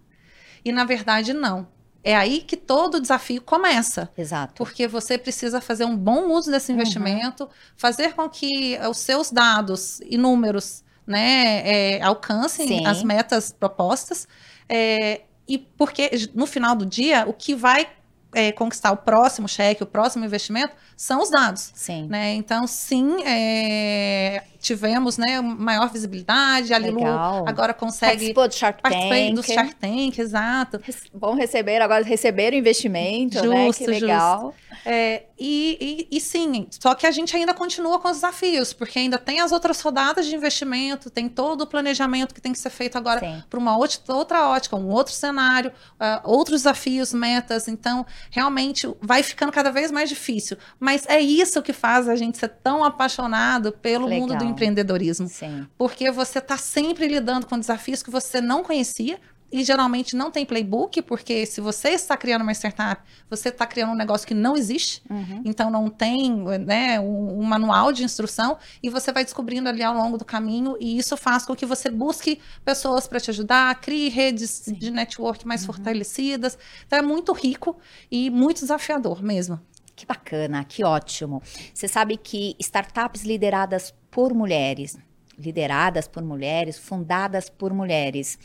[0.65, 1.69] E na verdade não.
[2.03, 4.09] É aí que todo o desafio começa.
[4.17, 4.55] Exato.
[4.55, 6.79] Porque você precisa fazer um bom uso desse Uhum.
[6.79, 11.63] investimento, fazer com que os seus dados e números né,
[11.97, 12.87] é, alcancem Sim.
[12.87, 14.27] as metas propostas.
[14.69, 17.89] é, e porque no final do dia, o que vai
[18.33, 21.71] é, conquistar o próximo cheque, o próximo investimento, são os dados.
[21.75, 22.07] Sim.
[22.09, 22.35] Né?
[22.35, 26.73] Então, sim, é, tivemos né, maior visibilidade.
[26.75, 27.45] A Lilu Legal.
[27.49, 29.35] agora consegue Participou do Shark Tank.
[29.35, 30.81] do Shark Tank, exato.
[31.15, 33.67] Bom receber, agora receber o investimento, né?
[33.67, 34.55] Justo, Que legal.
[34.85, 38.99] É, e, e- e sim, só que a gente ainda continua com os desafios, porque
[38.99, 42.71] ainda tem as outras rodadas de investimento, tem todo o planejamento que tem que ser
[42.71, 47.69] feito agora para uma outra, ótica, um outro cenário, ah, outros desafios, metas.
[47.69, 50.57] Então, realmente vai ficando cada vez mais difícil.
[50.79, 54.48] Mas é isso que faz a gente ser tão apaixonado pelo Que mundo do legal.
[54.51, 55.67] Empreendedorismo Sim.
[55.77, 59.19] porque você está sempre lidando com desafios que você não conhecia
[59.51, 63.93] e geralmente não tem playbook, porque se você está criando uma startup, você está criando
[63.93, 65.41] um negócio que não existe, Uhum.
[65.43, 69.95] então não tem né, um, um manual de instrução e você vai descobrindo ali ao
[69.95, 74.11] longo do caminho e isso faz com que você busque pessoas para te ajudar, crie
[74.11, 76.59] redes de network mais fortalecidas.
[76.87, 77.79] Então é muito rico
[78.11, 79.59] e muito desafiador mesmo.
[79.99, 81.43] Que bacana, que ótimo.
[81.75, 84.97] Você sabe que startups lideradas por mulheres,
[85.37, 88.39] lideradas por mulheres, fundadas por mulheres,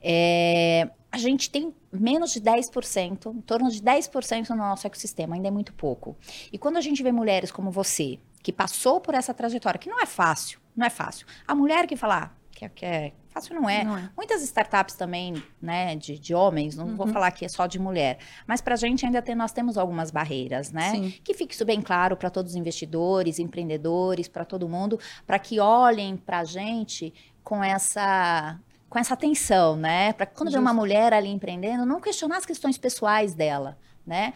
[0.00, 5.48] é, a gente tem menos de 10%, em torno de 10% no nosso ecossistema, ainda
[5.48, 6.16] é muito pouco.
[6.50, 10.00] E quando a gente vê mulheres como você, que passou por essa trajetória, que não
[10.00, 11.26] é fácil, não é fácil.
[11.46, 13.84] A mulher que fala, ah, é- que é fácil não é.
[13.84, 14.10] Não é.
[14.16, 18.18] Muitas startups também, né, de, de homens, não vou falar que é só de mulher,
[18.46, 20.90] mas para a gente ainda tem, nós temos algumas barreiras, né?
[20.92, 21.14] Sim.
[21.22, 25.58] Que fique isso bem claro para todos os investidores, empreendedores, para todo mundo, para que
[25.58, 30.12] olhem para a gente com essa com essa atenção, né?
[30.12, 30.80] Para quando vê uma Justo.
[30.80, 34.32] mulher ali empreendendo, não questionar as questões pessoais dela, né?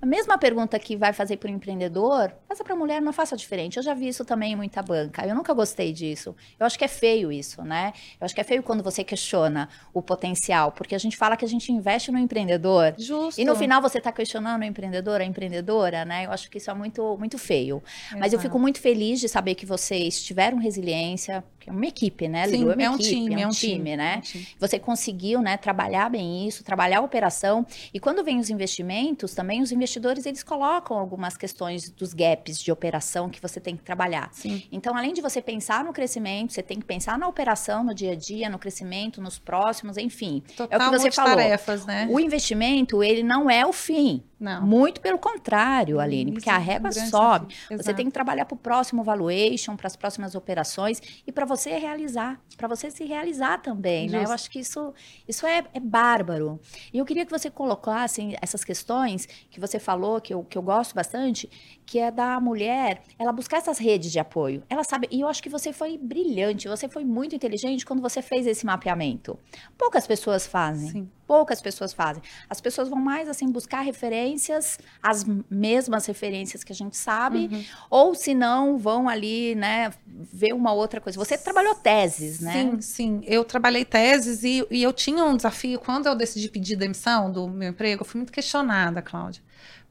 [0.00, 3.36] A mesma pergunta que vai fazer para o empreendedor, faça para a mulher, não faça
[3.36, 3.78] diferente.
[3.78, 5.26] Eu já vi isso também em muita banca.
[5.26, 6.36] Eu nunca gostei disso.
[6.58, 7.92] Eu acho que é feio isso, né?
[8.20, 11.44] Eu acho que é feio quando você questiona o potencial, porque a gente fala que
[11.44, 13.40] a gente investe no empreendedor, Justo.
[13.40, 16.26] e no final você está questionando o empreendedor, a empreendedora, né?
[16.26, 17.82] Eu acho que isso é muito, muito feio.
[18.12, 18.42] Mas eu Exato.
[18.42, 22.72] fico muito feliz de saber que vocês tiveram resiliência, uma equipe, né, Sim, Lilu?
[22.72, 24.14] é um equipe, time, é um time, né?
[24.14, 24.48] é um time.
[24.58, 27.66] Você conseguiu, né, trabalhar bem isso, trabalhar a operação.
[27.92, 32.70] E quando vem os investimentos, também os investidores eles colocam algumas questões dos gaps de
[32.72, 34.30] operação que você tem que trabalhar.
[34.32, 34.62] Sim.
[34.70, 38.12] Então, além de você pensar no crescimento, você tem que pensar na operação, no dia
[38.12, 40.42] a dia, no crescimento, nos próximos, enfim.
[40.56, 41.36] Total é o que você falou.
[41.36, 42.06] tarefas, né?
[42.10, 44.22] O investimento, ele não é o fim.
[44.38, 44.64] Não.
[44.64, 47.54] Muito pelo contrário, Aline, porque Isso a é um régua grande sobe.
[47.70, 51.76] Você tem que trabalhar para o próximo valuation, para as próximas operações e para você
[51.76, 54.18] realizar, para você se realizar também, né?
[54.18, 54.34] Eu Justo.
[54.34, 54.94] acho que isso,
[55.26, 56.60] isso é, é bárbaro.
[56.92, 60.62] E eu queria que você colocasse essas questões que você falou, que eu, que eu
[60.62, 61.50] gosto bastante,
[61.84, 64.62] que é da mulher, ela buscar essas redes de apoio.
[64.68, 68.22] Ela sabe, e eu acho que você foi brilhante, você foi muito inteligente quando você
[68.22, 69.38] fez esse mapeamento.
[69.76, 70.90] Poucas pessoas fazem.
[70.90, 71.10] Sim.
[71.28, 72.22] Poucas pessoas fazem.
[72.50, 77.64] As pessoas vão mais assim buscar referências, as mesmas referências que a gente sabe, Uhum.
[77.90, 81.18] ou se não vão ali, né, ver uma outra coisa.
[81.18, 82.52] Você trabalhou teses, né?
[82.52, 83.20] Sim, sim.
[83.26, 85.78] Eu trabalhei teses e, e eu tinha um desafio.
[85.78, 89.42] Quando eu decidi pedir demissão do meu emprego, eu fui muito questionada, Cláudia.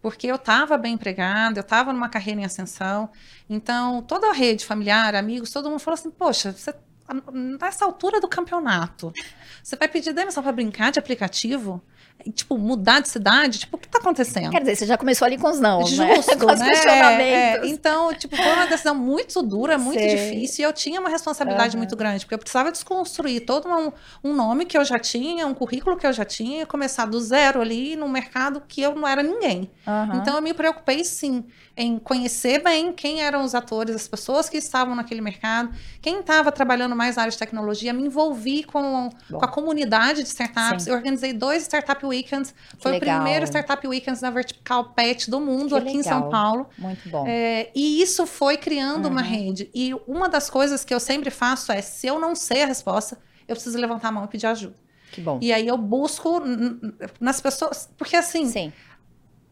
[0.02, 3.10] Porque eu estava bem empregada, eu estava numa carreira em ascensão.
[3.50, 6.74] Então, toda a rede familiar, amigos, todo mundo falou assim: Poxa, você,
[7.32, 9.14] nessa altura do campeonato,
[9.64, 11.82] você vai pedir demissão para brincar de aplicativo?
[12.26, 13.60] E, tipo, mudar de cidade?
[13.60, 14.50] Tipo, o que está acontecendo?
[14.50, 16.16] Quer dizer, você já começou ali com os não, né?
[16.16, 16.70] Justo, com os né?
[16.70, 17.68] questionamentos.
[17.68, 20.16] É, então, tipo, foi uma decisão muito dura, muito Sei.
[20.16, 21.80] difícil, e eu tinha uma responsabilidade uhum.
[21.80, 23.92] muito grande, porque eu precisava desconstruir todo um,
[24.24, 27.62] um, nome que eu já tinha, um currículo que eu já tinha, começar do zero
[27.62, 29.70] ali no mercado que eu não era ninguém.
[29.86, 30.18] Uhum.
[30.18, 31.46] Então eu me preocupei sim
[31.78, 35.70] em conhecer bem quem eram os atores, as pessoas que estavam naquele mercado,
[36.02, 40.28] quem estava trabalhando mais na área de tecnologia, me envolvi com, com a comunidade de
[40.28, 40.86] startups.
[40.86, 40.90] Sim.
[40.90, 42.54] Eu organizei dois Startup Weekends.
[42.80, 46.00] Foi o primeiro Startup Weekends da Vertical Pet do mundo, que aqui legal.
[46.00, 46.68] em São Paulo.
[46.80, 47.26] Muito bom.
[47.28, 49.12] É, e isso foi criando uhum.
[49.12, 49.70] uma rede.
[49.74, 53.20] E uma das coisas que eu sempre faço é, se eu não sei a resposta,
[53.48, 54.76] eu preciso levantar a mão e pedir ajuda.
[55.12, 55.38] Que bom.
[55.42, 56.42] E aí eu busco
[57.20, 57.88] nas pessoas.
[57.98, 58.74] Porque assim, Sim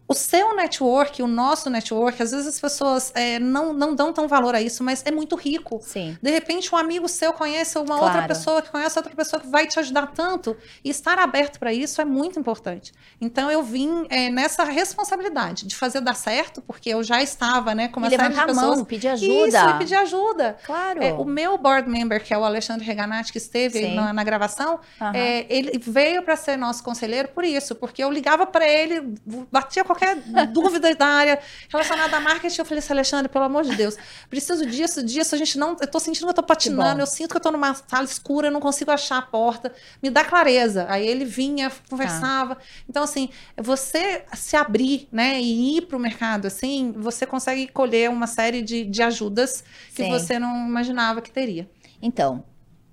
[0.07, 4.27] o seu network, o nosso network, às vezes as pessoas é, não, não dão tão
[4.27, 5.79] valor a isso, mas é muito rico.
[5.81, 6.15] Sim.
[6.21, 8.05] De repente, um amigo seu conhece uma claro.
[8.05, 10.55] outra pessoa que conhece outra pessoa que vai te ajudar tanto.
[10.83, 12.93] E estar aberto para isso é muito importante.
[13.19, 17.87] Então, eu vim é, nessa responsabilidade de fazer dar certo, porque eu já estava né,
[17.87, 18.57] com uma série de pessoas.
[18.57, 19.47] A mão, pedir ajuda.
[19.47, 20.57] Isso, e pedir ajuda.
[20.65, 21.01] Claro.
[21.01, 24.79] É, o meu board member, que é o Alexandre Reganati, que esteve na, na, gravação,
[25.01, 25.11] uhum.
[25.49, 29.15] ele veio para ser nosso conselheiro por isso, porque eu ligava para ele,
[29.51, 32.59] batia qualquer dúvida da área relacionada a marketing.
[32.59, 33.97] Eu falei assim, Alexandre, pelo amor de Deus,
[34.29, 35.33] preciso disso, disso.
[35.33, 35.77] A gente não.
[35.79, 38.47] Eu tô sentindo que eu tô patinando, eu sinto que eu tô numa sala escura,
[38.47, 39.73] eu não consigo achar a porta.
[40.01, 40.85] Me dá clareza.
[40.89, 42.55] Aí ele vinha, conversava.
[42.55, 42.61] Tá.
[42.89, 48.09] Então, assim, você se abrir, né, e ir para o mercado, assim, você consegue colher
[48.09, 50.09] uma série de, de ajudas que Sim.
[50.09, 51.69] você não imaginava que teria.
[52.01, 52.43] Então,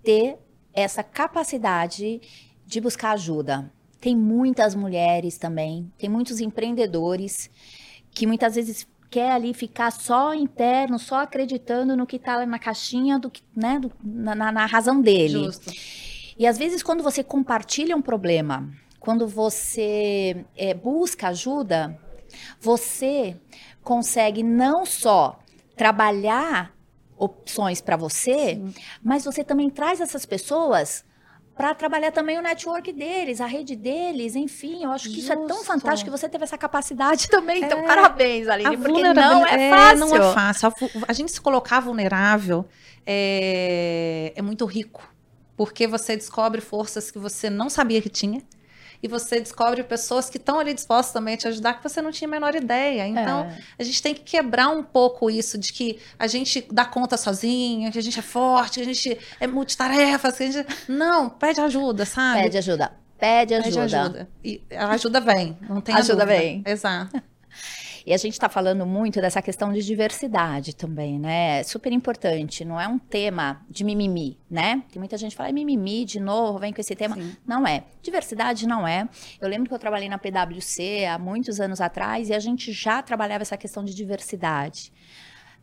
[0.02, 0.38] ter
[0.72, 2.20] essa capacidade
[2.64, 3.70] de buscar ajuda
[4.02, 7.48] tem muitas mulheres também, tem muitos empreendedores
[8.10, 13.16] que muitas vezes quer ali ficar só interno, só acreditando no que está na caixinha
[13.16, 15.44] do que, né, do, na, na, razão dele.
[15.44, 15.72] Justo.
[16.36, 21.96] E às vezes quando você compartilha um problema, quando você é, busca ajuda,
[22.60, 23.36] você
[23.84, 25.38] consegue não só
[25.76, 26.74] trabalhar
[27.16, 28.74] opções para você, Sim.
[29.00, 31.04] mas você também traz essas pessoas
[31.62, 35.32] para trabalhar também o network deles, a rede deles, enfim, eu acho que Justo.
[35.32, 37.62] isso é tão fantástico que você teve essa capacidade também.
[37.62, 39.98] Então, é, parabéns, Aline, porque não é, é fácil.
[40.00, 40.68] Não é fácil.
[40.68, 40.74] A,
[41.06, 42.66] a gente se colocar vulnerável
[43.06, 45.08] é, é muito rico,
[45.56, 48.42] porque você descobre forças que você não sabia que tinha
[49.02, 52.12] e você descobre pessoas que estão ali dispostas também a te ajudar que você não
[52.12, 53.06] tinha a menor ideia.
[53.06, 53.58] Então, é.
[53.78, 57.90] a gente tem que quebrar um pouco isso de que a gente dá conta sozinha,
[57.90, 60.66] que a gente é forte, que a gente é multitarefas, que a gente...
[60.88, 62.42] Não, pede ajuda, sabe?
[62.42, 62.92] Pede ajuda.
[63.18, 63.70] Pede ajuda.
[63.72, 64.28] Pede ajuda.
[64.44, 66.62] E a ajuda vem, não tem Ajuda vem.
[66.66, 67.22] Exato.
[68.04, 71.60] E a gente está falando muito dessa questão de diversidade também, né?
[71.60, 72.64] É super importante.
[72.64, 74.82] Não é um tema de mimimi, né?
[74.90, 77.14] Tem muita gente que fala, é mimimi de novo, vem com esse tema.
[77.14, 77.36] Sim.
[77.46, 77.84] Não é.
[78.02, 79.08] Diversidade não é.
[79.40, 83.02] Eu lembro que eu trabalhei na PwC há muitos anos atrás e a gente já
[83.02, 84.92] trabalhava essa questão de diversidade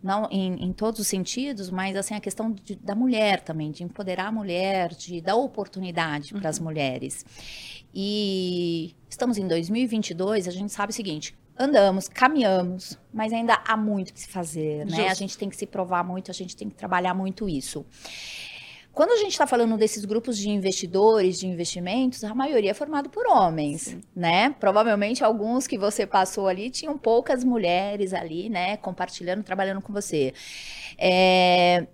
[0.02, 3.84] não em, em, todos os sentidos, mas assim a questão de, da mulher também, de
[3.84, 6.65] empoderar a mulher, de dar oportunidade para as uhum.
[6.65, 7.25] mulheres.
[7.93, 14.13] E estamos em 2022, a gente sabe o seguinte: andamos, caminhamos, mas ainda há muito
[14.13, 14.95] que se fazer, né?
[14.95, 15.12] Justo.
[15.12, 17.86] A gente tem que se provar muito, a gente tem que trabalhar muito isso.
[18.93, 23.10] Quando a gente está falando desses grupos de investidores, de investimentos, a maioria é formado
[23.10, 24.02] por homens, Sim.
[24.15, 24.50] né?
[24.60, 28.78] Provavelmente alguns que você passou ali tinham poucas mulheres ali, né?
[28.78, 30.34] Compartilhando, trabalhando com você.
[30.98, 31.88] É...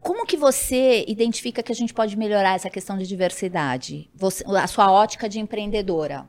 [0.00, 4.10] Como que você identifica que a gente pode melhorar essa questão de diversidade?
[4.14, 6.28] Você, a sua ótica de empreendedora?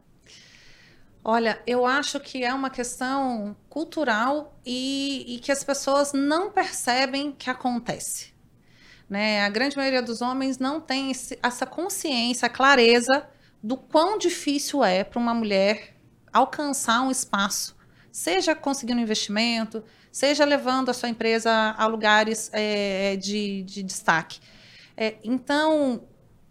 [1.30, 7.34] Olha, eu acho que é uma questão cultural e, e que as pessoas não percebem
[7.34, 8.34] que acontece.
[9.10, 9.44] Né?
[9.44, 13.28] A grande maioria dos homens não tem esse, essa consciência, a clareza
[13.62, 15.98] do quão difícil é para uma mulher
[16.32, 17.76] alcançar um espaço,
[18.10, 24.40] seja conseguindo investimento, seja levando a sua empresa a lugares é, de, de, destaque.
[24.96, 26.08] É, então,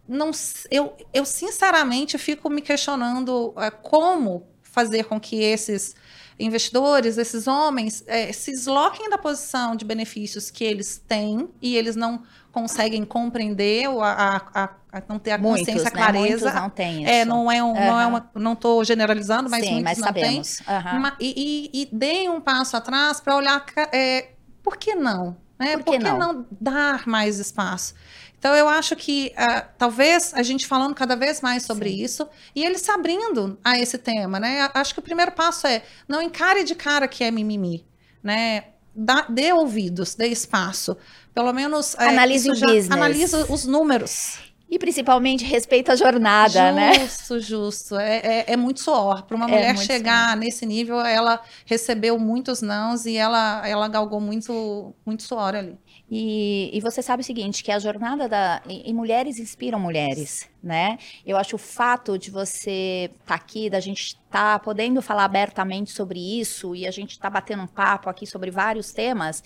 [0.07, 0.29] não,
[0.69, 5.95] eu, eu sinceramente fico me questionando é, como fazer com que esses
[6.39, 11.95] investidores, esses homens, é, se desloquem da posição de benefícios que eles têm e eles
[11.95, 15.89] não conseguem compreender ou a, a, a, não ter a muitos, consciência, né?
[15.89, 16.45] a clareza.
[16.45, 17.11] Muitos não têm isso.
[17.11, 17.73] É, não é, um, uhum.
[17.73, 20.41] não é uma, não estou generalizando, mas Sim, muitos mas não têm.
[20.41, 21.11] Uhum.
[21.19, 24.29] E, e, e deem um passo atrás para olhar, é,
[24.61, 25.35] por que não?
[25.57, 25.75] Né?
[25.77, 26.33] Por que, Por que não?
[26.33, 27.95] não dar mais espaço?
[28.39, 32.03] Então, eu acho que uh, talvez a gente falando cada vez mais sobre Sim.
[32.03, 34.69] isso e ele se abrindo a esse tema, né?
[34.73, 37.85] Acho que o primeiro passo é não encare de cara que é mimimi,
[38.21, 38.65] né?
[38.95, 40.97] Dá, dê ouvidos, dê espaço.
[41.33, 41.93] Pelo menos.
[41.95, 42.91] É, analise o já, business.
[42.91, 44.39] Analise os números.
[44.69, 46.93] E principalmente respeita a jornada, justo, né?
[46.99, 47.95] Justo, justo.
[47.95, 49.23] É, é, é, muito suor.
[49.23, 50.39] Para uma é mulher chegar suor.
[50.39, 55.77] nesse nível, ela recebeu muitos nãos e ela, ela galgou muito, muito suor ali.
[56.11, 58.61] E, e você sabe o seguinte, que a jornada da...
[58.67, 60.97] E, e mulheres inspiram mulheres, né?
[61.25, 65.23] Eu acho o fato de você estar tá aqui, da gente estar tá podendo falar
[65.23, 69.41] abertamente sobre isso e a gente estar tá batendo um papo aqui sobre vários temas,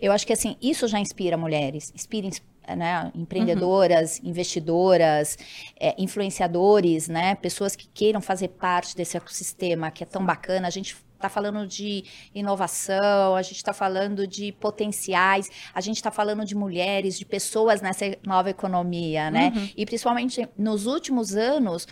[0.00, 1.92] eu acho que, assim, isso já inspira mulheres.
[1.94, 2.28] Inspira,
[2.76, 4.30] né, empreendedoras, uhum.
[4.30, 5.36] investidoras,
[5.78, 10.66] é, influenciadores, né, pessoas que queiram fazer parte desse ecossistema que é tão bacana.
[10.66, 16.10] A gente está falando de inovação, a gente está falando de potenciais, a gente está
[16.10, 19.52] falando de mulheres, de pessoas nessa nova economia, né?
[19.54, 19.68] Uhum.
[19.76, 21.86] E principalmente nos últimos anos,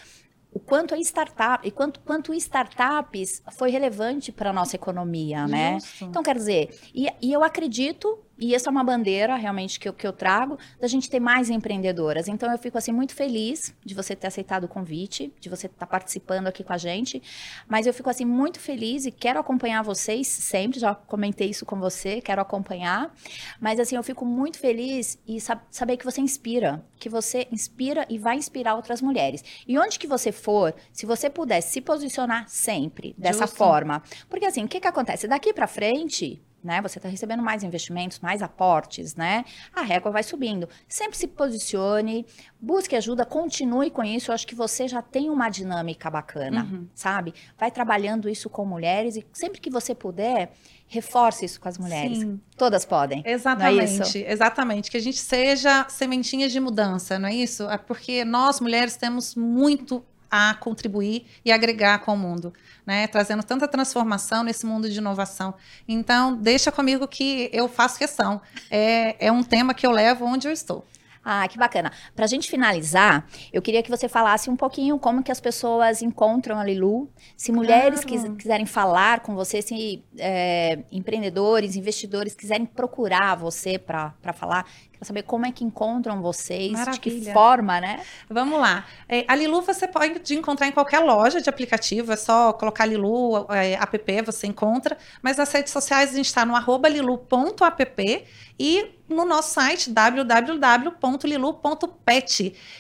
[0.53, 5.79] o quanto a startup e quanto, quanto startups foi relevante para a nossa economia, né?
[6.03, 9.93] Então, quer dizer, e, e eu acredito e essa é uma bandeira realmente que eu,
[9.93, 12.27] que eu trago da gente ter mais empreendedoras.
[12.27, 15.79] Então eu fico assim muito feliz de você ter aceitado o convite, de você estar
[15.79, 17.23] tá participando aqui com a gente.
[17.69, 20.81] Mas eu fico assim muito feliz e quero acompanhar vocês sempre.
[20.81, 23.15] Já comentei isso com você, quero acompanhar.
[23.61, 28.05] Mas assim eu fico muito feliz e sab saber que você inspira, que você inspira
[28.11, 29.45] e vai inspirar outras mulheres.
[29.69, 33.57] E onde que você for, se você puder se posicionar sempre dessa Justo.
[33.57, 36.81] forma, porque assim o que que acontece daqui para frente né?
[36.83, 39.45] Você está recebendo mais investimentos, mais aportes, né?
[39.75, 40.69] A régua vai subindo.
[40.89, 42.27] Sempre se posicione,
[42.61, 44.31] busque ajuda, continue com isso.
[44.31, 46.87] Eu acho que você já tem uma dinâmica bacana, uhum.
[46.95, 47.35] sabe?
[47.59, 50.53] Vai trabalhando isso com mulheres e sempre que você puder,
[50.87, 52.19] reforce isso com as mulheres.
[52.19, 52.41] Sim.
[52.57, 53.23] Todas podem.
[53.25, 54.91] É exatamente, é exatamente.
[54.91, 57.69] Que a gente seja sementinhas de mudança, não é isso?
[57.69, 62.55] É porque nós mulheres temos muito a contribuir e agregar com o mundo,
[62.87, 63.07] né?
[63.07, 65.53] Trazendo tanta transformação nesse mundo de inovação.
[65.87, 68.41] Então, deixa comigo que eu faço questão.
[68.71, 70.87] É, é um tema que eu levo onde eu estou.
[71.25, 71.93] Ah, que bacana.
[72.17, 76.03] Para a gente finalizar, eu queria que você falasse um pouquinho como que as pessoas
[76.03, 77.09] encontram a Lilu.
[77.37, 78.35] Se mulheres claro.
[78.35, 84.67] quiserem falar com você, se é, empreendedores, investidores quiserem procurar você para falar,
[85.03, 86.93] quero saber como é que encontram vocês, Maravilha.
[86.93, 88.03] de que forma, né?
[88.31, 88.87] Vamos lá.
[89.09, 93.47] É, a Lilu você pode encontrar em qualquer loja de aplicativo, é só colocar Lilu
[93.51, 94.97] é, app, você encontra.
[95.21, 98.25] Mas nas redes sociais a gente está no arroba lilu.app
[98.59, 100.95] e no nosso site www.lilu.pet.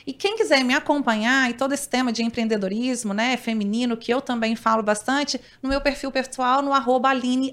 [0.06, 4.20] E quem quiser me acompanhar e todo esse tema de empreendedorismo, né, feminino, que eu
[4.20, 7.52] também falo bastante, no meu perfil pessoal, no arroba Aline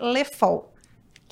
[0.00, 0.71] Lefol.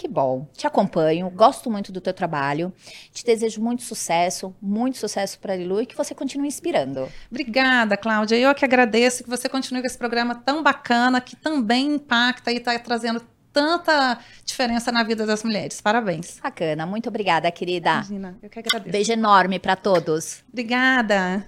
[0.01, 0.49] Que bom.
[0.57, 2.73] Te acompanho, gosto muito do teu trabalho.
[3.13, 7.07] Te desejo muito sucesso, muito sucesso para a Lilu e que você continue inspirando.
[7.31, 8.35] Obrigada, Cláudia.
[8.37, 12.57] Eu que agradeço que você continue com esse programa tão bacana, que também impacta e
[12.57, 13.21] está trazendo
[13.53, 15.83] tanta diferença na vida das mulheres.
[15.83, 16.41] Parabéns.
[16.43, 16.87] Bacana.
[16.87, 17.97] Muito obrigada, querida.
[17.97, 18.91] Imagina, eu que agradeço.
[18.91, 20.43] Beijo enorme para todos.
[20.49, 21.45] Obrigada.